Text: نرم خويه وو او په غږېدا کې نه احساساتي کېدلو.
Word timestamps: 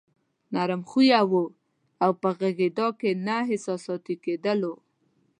نرم 0.53 0.81
خويه 0.89 1.21
وو 1.31 1.43
او 2.03 2.11
په 2.21 2.29
غږېدا 2.39 2.87
کې 2.99 3.11
نه 3.25 3.35
احساساتي 3.51 4.15
کېدلو. 4.23 4.73